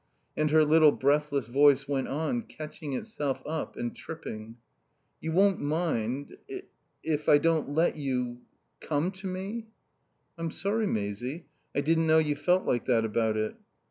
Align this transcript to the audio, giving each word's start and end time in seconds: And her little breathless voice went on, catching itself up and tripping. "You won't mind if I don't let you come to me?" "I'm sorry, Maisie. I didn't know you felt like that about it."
And 0.35 0.49
her 0.49 0.65
little 0.65 0.91
breathless 0.91 1.45
voice 1.45 1.87
went 1.87 2.07
on, 2.07 2.41
catching 2.41 2.93
itself 2.93 3.43
up 3.45 3.77
and 3.77 3.95
tripping. 3.95 4.57
"You 5.19 5.31
won't 5.31 5.59
mind 5.61 6.37
if 7.03 7.29
I 7.29 7.37
don't 7.37 7.69
let 7.69 7.97
you 7.97 8.39
come 8.79 9.11
to 9.11 9.27
me?" 9.27 9.67
"I'm 10.39 10.49
sorry, 10.49 10.87
Maisie. 10.87 11.45
I 11.75 11.81
didn't 11.81 12.07
know 12.07 12.17
you 12.17 12.35
felt 12.35 12.65
like 12.65 12.85
that 12.85 13.05
about 13.05 13.37
it." 13.37 13.55